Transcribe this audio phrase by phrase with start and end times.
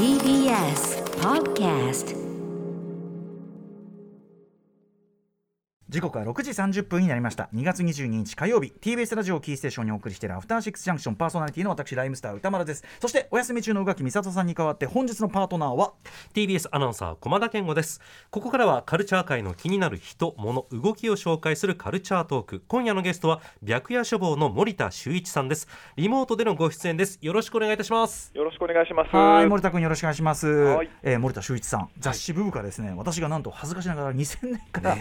[0.00, 2.16] TBS Podcast
[5.90, 7.48] 時刻は6時30分になりました。
[7.52, 11.16] 2月22日火曜日 TBS ラジオキーステーションにお送りしているアフターシックスジャンクション。
[11.16, 12.84] パーソナリティの私ライムスター歌丸です。
[13.00, 15.94] そしてお休み中の宇垣美里さんに代わって本日のパートナーは
[16.32, 18.00] ？TBS アナウンサー駒田健吾です。
[18.30, 22.62] ここからはカルチャー界の気になる人物動きを紹介するカルチャートーク。
[22.68, 25.66] 今夜のゲストは白夜処方の森田修一さんです。
[25.96, 27.18] リモートでのご出演です。
[27.20, 28.30] よろしくお願いいたします。
[28.32, 29.16] よろしくお願いします。
[29.16, 30.90] はい森田君よろしくお願いします、はい。
[31.02, 31.88] えー森田修一さん。
[31.98, 34.96] 雑誌ブブカですね、私がなんと恥ずかしながら2000年から、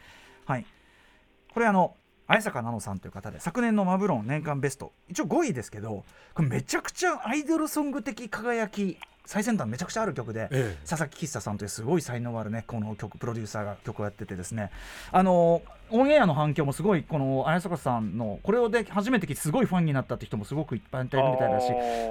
[0.46, 0.66] はい、
[1.54, 1.96] これあの
[2.28, 4.94] 綾坂奈乃さんという方で昨年のマブロン年間ベスト。
[5.10, 6.04] 一応5位ですけど
[6.34, 10.78] これめちゃくちゃアイドルソング的輝き最先端めちゃくちゃある曲で、ええ。
[10.86, 14.70] 佐々木喫茶さんというすごい才能あるねこの曲プロデューサーが曲をやっててですね。
[15.12, 15.62] あの
[15.92, 21.68] オンエアの反響もすごいこの綾坂さんのこれをで初めて聞いてすごいファンになったって人もすごくいっぱいいたみたいだし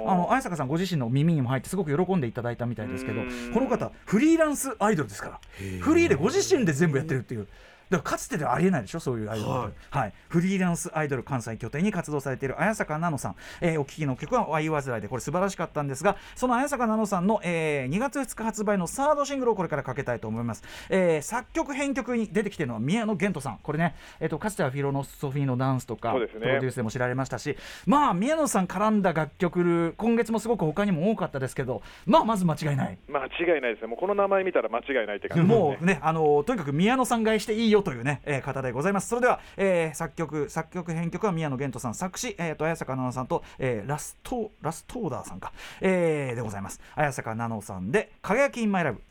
[0.07, 3.21] あの綾坂さんご自身の耳にも入ってすごく喜んでいただいたみたいですけど
[3.53, 5.39] この方フリーランスアイドルですから。
[5.81, 7.47] フリーでご自身で全部やってるっていう。
[7.89, 23.59] だからかつてではありえないでしょそういうアイドルってはい、フリーランスアイドル関西拠点に活動されている綾坂奈乃さん、えーお聴きの曲は「ワイワズライ」でこれ素晴らしかったんですがその綾坂奈乃さんの、えー2月2日発売のサードシングルをこれからかけたいと思います、えー作曲編曲に出てきているのは宮野源斗さん。
[23.63, 32.97] これね、えー、とかつてはフィロノソフィーのダンスとか、プロデュースでも知られましたしまあ宮野さん絡んだ楽曲今月もすごく他にも多かったですけどまあまず間違いない。
[33.07, 33.87] 間違いないですね。
[33.87, 35.63] もうこの名前見たら間違いないって感じですね。
[35.63, 39.09] もうね、あのとにかく宮野さん買いしていいよというね、えー方でございます。
[39.09, 45.51] それでは、えー作曲、作曲編曲は宮野源斗さん、作詞、えー、と綾坂奈々さんと、えーラストラストオーダーさんか、
[45.81, 46.79] えーでございます。
[46.95, 49.01] 綾坂奈々さんで、輝きインマイラブ。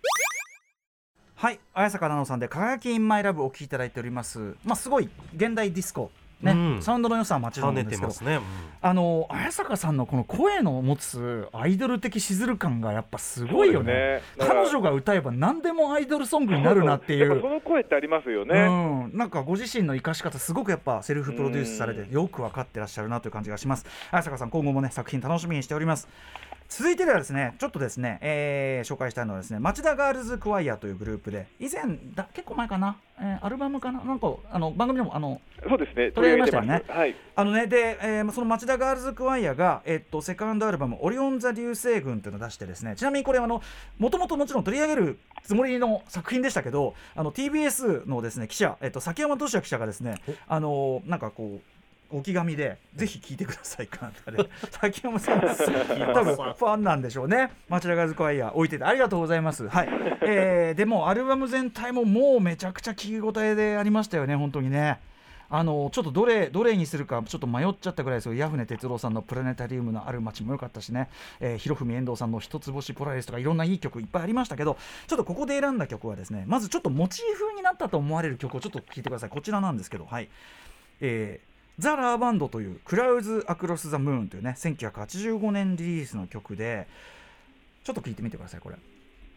[1.35, 4.55] はい、綾坂奈々さんで、輝きインマイラブお聴きいただいております。
[4.65, 6.13] まあ、すごい現代ディスコ。
[6.43, 6.83] ね、うん。
[6.83, 8.43] サウンドの良さはもちろ跳ねんですけどね、うん。
[8.81, 13.93] あの綾坂さんのこの声の持つアイドル的しずる感がやっぱすごいよね。
[13.93, 14.23] ね。
[14.39, 17.41] 彼女が歌えば何でもアイドルソングになるなっていう。
[17.41, 18.61] その声ってありますよね。
[18.61, 23.87] うん、なんかご自身の生かし方すごくやっぱセルフプロデュースされてよく分かってらっしゃるなという感じがします。
[24.11, 26.09] 綾坂さん今後もね作品楽しみにしております
[26.75, 36.11] 続いてではですねちょっとですね、えー紹介したいのはですね町田ガールズクワイアというグループで以前だ結構前かな、えーアルバムかななんかあの番組でもあのそうですね。
[36.13, 37.15] 取り上げましたよねはい。
[37.37, 43.63] あのねで、えーその町田ガールズクワイアが、えっと、セカンドアルバム「オリオン座流星群」というのを出してですねちなみにこれあの
[43.99, 50.17] もともともちろん取り上げるつもりの作品でしたけどあの TBS のですね記者、えっと、崎山俊也記者がですね
[50.49, 51.72] あのなんかこう
[52.13, 55.41] 置き紙でぜひ聞いてくださいかな んかで崎山さん。
[55.41, 57.51] 多分ファンなんでしょうね。
[57.69, 59.69] 町田ガーズコワイヤー置いててありがとうございます。
[59.69, 59.89] はい、
[60.23, 65.01] えー、でもアルバム全体ももうめちゃくちゃ聞き応えでありましたよね本当にね。
[65.55, 71.11] あのちょっとどれどれにするかちょっと迷っちゃったぐらいですよ、ヤフネ哲郎さんのプラネタリウムのある街も良かったしね、
[71.41, 80.31] えー、広文遠藤さんの一つ星ポラリスとかいろんないい曲いっぱいありましたけど、ちょっとここで選んだ曲はですね、まずちょっとモチーフになったと思われる曲をちょっと聴いてください、こちらなんですけど、はい。
[81.03, 81.52] えー
[81.83, 86.87] ザ・ラーバンドという「クラウズ・アクロス・ザ・ムーン」というね1985年リリースの曲で
[87.83, 88.77] ちょっと聴いてみてくださいこれ。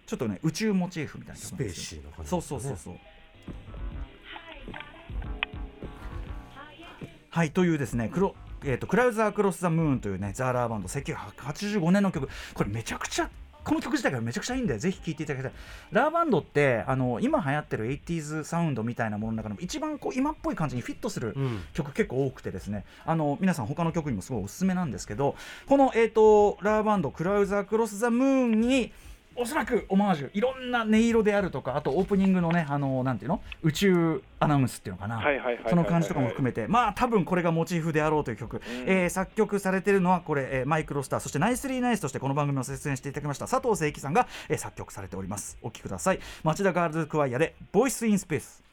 [0.05, 2.01] ちょっとね宇宙モチーフみたいな曲なんですよ。
[2.23, 2.95] そうそうそうそう。
[7.31, 12.29] はいというですねクロえー、とクラウズ・アクロス・ザ・ムーンというねザ・ラーバンド1985年の曲。
[12.53, 13.29] これめちゃくちゃ
[13.65, 15.51] この曲自体がめちゃくちゃいいんでぜひ聴いていただきたい。
[15.91, 21.63] ラーバンドってあの今流行ってる 80s サウンドみたいなものの中でも一番こう今っぽい感じにフィットするうん。
[21.73, 22.85] 曲結構多くてですね。
[23.05, 25.35] あの皆さん他の曲にもすごいおすすめなんですけど
[25.67, 28.93] この、えー、とラーバンド「クラウズ・アクロス・ザ・ムーン」に
[29.37, 33.41] おそらくオマージュいろんな音色であるとかあとオープニングのねあのなんていうの？
[33.63, 35.21] 宇宙アナウンスっていうのかな。
[35.69, 36.67] その感じとかも含めて。
[36.67, 45.57] まあ多分これがモチーフであろうという曲、えー作曲されてるのはこれ、えーマイクロスターそしてナイスリーナイスとしてこの番組を出演していただきました佐藤誠樹さんが、えー作曲されております。
[45.61, 46.19] お聴きください。
[46.43, 48.63] 町田ガールズクワイアで「ボイスインスペース」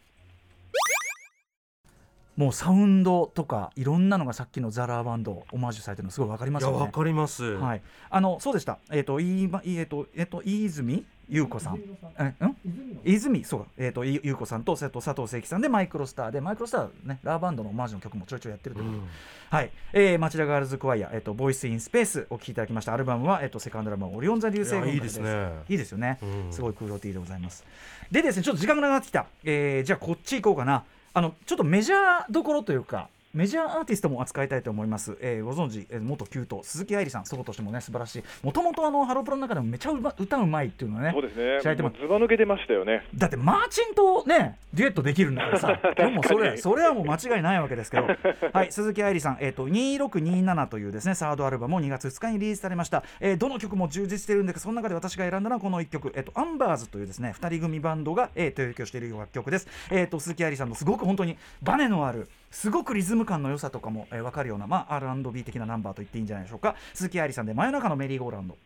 [2.36, 8.78] もうサウンドとかいろんなのがさっきのザラーバンドオマージュされてるのすごいわかりますよねいやわかります、はい、あのそうでした。
[8.90, 11.80] えっ、といいまいえっ、とえっ、と飯泉優子さん。
[12.18, 12.56] えうん？
[13.04, 19.10] 泉そうえっ、とい優子さんと瀬戸佐藤誠樹さんでマイクロスターでマイクロスターねラーバンドのオマージュの曲もちょいちょいやってるということで。
[19.50, 26.18] はい、えー、町田ガールズクワイアえっ、とボイスインスペースを聴いていただきましたアルバムはえっ、とセカンドアルバムオリオン座流星群いやいいですねいいですよね。
[26.22, 27.64] うんすごいクーロティーでございます。
[28.10, 29.26] でですねちょっと時間がなくなってきた。
[29.44, 30.84] えー、じゃあこっち行こうかな。
[31.14, 33.08] あのちょっとメジャーどころというか。
[33.34, 38.22] メジャーアーティストも扱いたいと思います、えーご存知、えー元キュート鈴木愛理さんソロとしてもね素晴らしい。
[38.42, 41.58] もともとあのハロプロの中でもめちゃうま歌うまいっていうのはねそうですね。
[41.60, 41.98] 知られてます。
[41.98, 43.06] ずば抜けてましたよね。
[43.16, 48.06] だってマーチンとねデュエットできるんだからさ でもそれそれはもう間違いないわけですけど。
[48.52, 66.76] はい鈴木愛理さん、えー、と2627というですねサードアルバムを2月2日にリリースされました、えーどの曲も充実してるんですがその中で私が選んだのはこの1曲、えー、とアンバーズというですね2人組バンドが、えー提供している楽曲です、えー、と鈴木愛理さんのすごく本当にバネのあるすごくリズム感の良さとかも、えー、分かるような、まあ、R&B 的なナンバーと言っていいんじゃないでしょうか。
[66.94, 68.56] 鈴木愛理さんで真夜中のメリーゴーランド。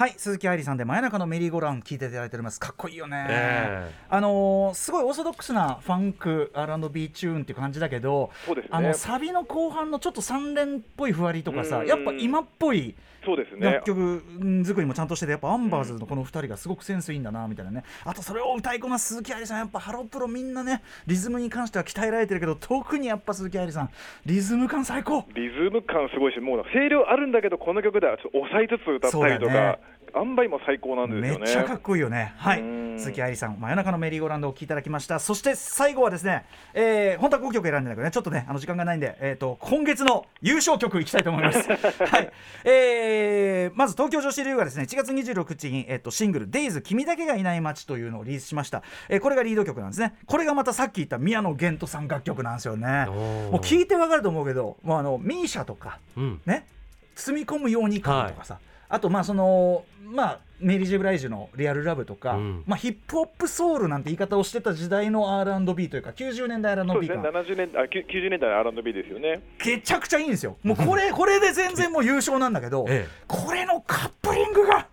[0.00, 2.58] はい鈴木愛理さんで真夜中のメリーゴーラウンド聞いていただいております。
[2.58, 8.62] かっこいいよね、えあのーすごいオーソドックスなファンク R&B チューンっていう感じだけど、ね。
[8.70, 11.86] あのサビの後半のちょっと三連っぽいふわりとかさうん。
[11.86, 13.72] やっぱ今っぽいそうですね。
[13.72, 13.84] 楽。
[13.84, 14.22] 曲
[14.64, 17.84] 作りもちゃんとしててやっぱアンバーズのこの2人がすごくセンスいいんだなみたいなね。
[18.06, 23.90] あとそれを歌いこなす鈴木愛理さんやっぱハロプロみんなねリズムに関しては鍛えられてるけど特にやっぱ鈴木愛理さん
[24.24, 25.26] リズム感最高。
[25.34, 29.78] リズム感すごいし、もう声量あるんだけど、この曲ではちょっと抑えつつ歌ったりとか、
[30.14, 31.50] 塩梅も最高なんですめよね。
[31.50, 32.32] っちゃかっこいいよね。
[32.36, 32.98] はいうん。
[32.98, 35.18] 鈴木愛理さん、真夜中のメリーゴーランドをお聴きいただきました。
[35.18, 41.68] そして最後はですね、えー、本当は5曲選んでんだけどね、ちょっとね、あの時間がないんで、えっ、と、今月の優勝曲いきたいと思います。
[41.68, 41.74] は
[42.20, 42.30] い。
[42.64, 48.82] えー、まず東京女子流がですね、1月26日に、えっ、と、シングル、デイズ君だけがいない街というのをリリースしました。
[49.08, 50.14] えーこれがリード曲なんですね。
[50.26, 53.06] これがまたさっき言った宮野源人さん楽曲なんですよね。
[53.06, 56.66] もう聞いてわかると思うけど、もうあの、ミーシャとか、うんね、
[57.14, 58.58] 包み込むように感とかさ、
[58.90, 62.64] あとまあそのまあメリー・ジェブライジュの「リアル・ラブ」とか、うん。
[62.66, 69.40] まあ、ヒップホップソウルなんて言い方をしてた時代の R&B というか90年代 R&B ですね、感70年あきゅ90年代の R&B ですよね。
[69.64, 70.56] めちゃくちゃいいんですよ。
[70.62, 73.08] もうこれこれで全然もう優勝なんだけど、 ええ。
[73.26, 74.86] これのカップリングが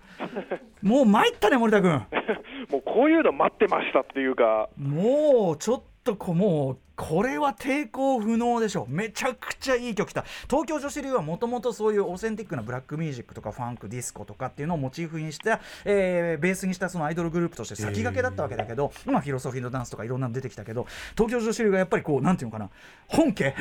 [0.82, 1.92] もう参ったね森田君。
[2.72, 10.24] もうこういうの待ってましたっていうか、もうちょっとこもうこれは抵抗不能でしょめちゃくちゃいい曲きた。
[10.50, 22.70] 東京女子流はもともとそういうオーセンティックなブラックミュージックとかファンクディスコとかっていうのをモチーフにした、えーベースにしたそのアイドルグループとして先駆けだったわけだけど、今フィロソフィーのダンスとかいろんなの出てきたけど東京女子流がやっぱりこうなんていうのかな。
[23.08, 23.54] 本家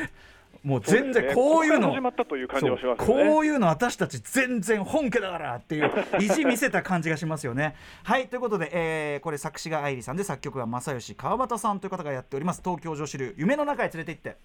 [0.63, 2.01] もう全然こういうのね。
[2.97, 7.75] こういうの私たち全然本家だからっていう 意地見せた感じがしますよね。
[8.03, 14.37] はいということで、えーこれ作詞が愛理さんで作曲が正義川端さんという方がやっております東京女子流夢の中へ連れて行って。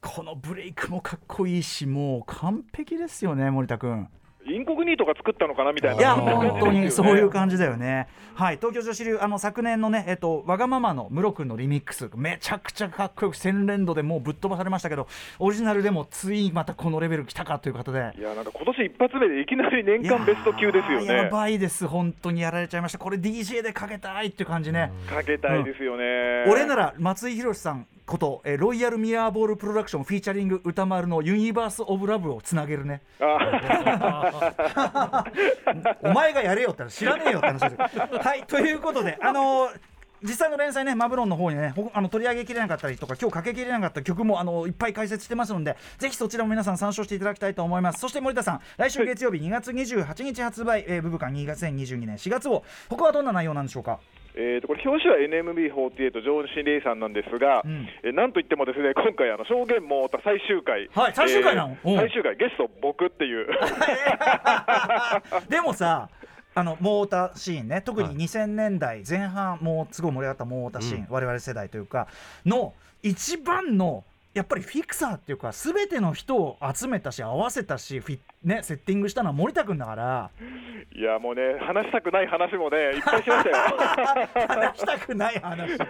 [0.00, 4.08] このブレイクもかっこいいしもう完璧ですよね森田君。
[4.46, 6.00] インコグニートが作ったのかなみたいな。
[6.00, 8.08] いや本当にそういう感じだよね。
[8.34, 15.06] はい東京女子流あの昨年のねえっとわがままのムロ君のリミックスめちゃくちゃかっこよく洗練度でもうぶっ飛ばされましたけど
[15.38, 18.12] オリジナルでもついにまたこのレベル来たかということで。
[18.18, 21.28] いやなんか今年一発目でいきなり年間ベスト級ですよいや。
[21.28, 26.46] ばいです本当にやられちゃいましたこれ DJ でかけたいっていう感じね、かけたいですよね。
[26.48, 33.02] 俺なら松井宏さんこと、えーロイヤルミラーボールプロダクションフィーチャリング歌丸のユニバース・オブ・ラブをつなげるね。
[33.20, 35.24] あ
[36.02, 37.76] お前がやれよって知らねえよって話です。
[38.26, 39.80] はいということであのー
[40.24, 47.98] 実際の連載ねマブロンの方にねほあの取り上げきれなかったりとか今日かけきれなかった曲もあのいっぱい解説してますのでぜひそちらも皆さん参照していただきたいと思います。
[47.98, 52.62] そして森田さん来週月曜日2月28日発売、えー、ブブカン2月2022年4月号。
[52.88, 53.98] 他はどんな内容なんでしょうか？
[54.34, 55.20] えー、とこれ表紙は
[55.52, 57.86] NMB48 ジョン・シンレイさんなんですが、ん。
[58.02, 60.88] えーなんといってもですね今回あの証言も太田最終回。
[60.94, 61.76] はい最終回なの？
[61.84, 61.96] うん。
[61.96, 63.46] 最終回ゲスト僕っていう。
[65.48, 66.08] でもさ
[66.54, 67.82] あのモーターシーンね。
[67.82, 68.14] 特はい。
[68.14, 71.06] に2000年代前半もうすごい盛り上がったモーターシーン、うん。
[71.10, 72.08] 我々世代というか
[72.44, 80.30] の一番のやっぱりフィクサーっていうか全ての人を集めたし合わせたしフィ、ね、セッティングしたのは森田君だから。
[80.94, 83.56] いやもうね話したくない話もねいっぱいしましたよ。
[84.48, 85.84] 話したくない話って。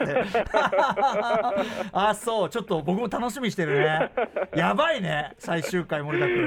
[1.93, 4.13] あそうちょっと僕も楽しみにしてるね。
[4.55, 6.43] やばいね最終回森田い君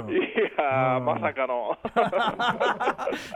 [0.66, 1.06] やーうん。
[1.06, 1.78] まさかの。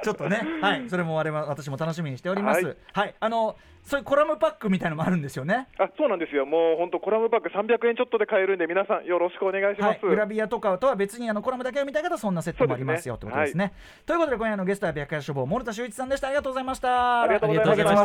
[0.03, 2.77] ちょっとね、はい、それも我々私も楽しみにしております。
[2.93, 5.67] はい、あの、そういうコラムパックみたいのもあるんですよね。
[5.77, 6.45] あそうなんですよ。
[6.45, 13.73] もう本当コラムパック300円ちょっとで買えるんで皆さんよろしくお願いします、はい、グラビアとかとは別にあのコラムだけを見たい方はそんなセットもありますよってそうですねことですね。
[14.05, 16.27] ということで今夜のゲストは白夜処方森田修一さんでした。
[16.27, 17.21] ありがとうございました。
[17.21, 17.95] ありがとうございました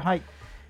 [0.00, 0.22] はい。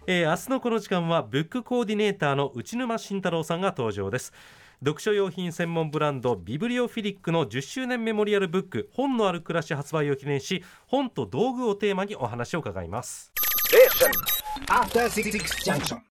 [0.06, 4.34] えー明日のこの時間はブックコーディネーターの内沼慎太郎さんが登場です
[4.80, 13.32] 読書用品専門ブランドビブリオフィリックの10周年メモリアルブック本のある暮らし発売を記念し本と道具をテーマにお話を伺います
[14.68, 15.98] After Six Junction.